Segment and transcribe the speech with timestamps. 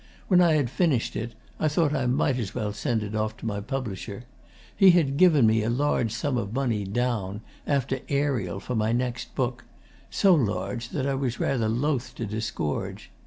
[0.29, 3.45] When I had finished it, I thought I might as well send it off to
[3.45, 4.23] my publisher.
[4.75, 9.35] He had given me a large sum of money, down, after "Ariel," for my next
[9.35, 9.63] book
[10.09, 13.11] so large that I was rather loth to disgorge.